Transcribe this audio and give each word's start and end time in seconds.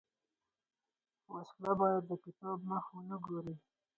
وسله 1.33 1.71
باید 1.81 2.03
د 2.07 2.11
کتاب 2.25 2.57
مخ 2.69 2.85
ونه 2.93 3.17
ګوري 3.27 3.55